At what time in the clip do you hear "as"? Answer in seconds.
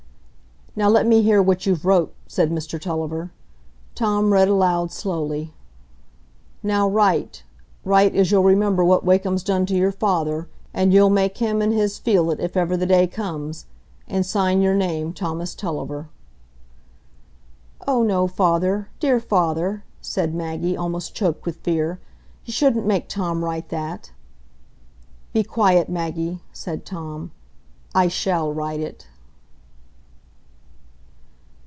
8.15-8.31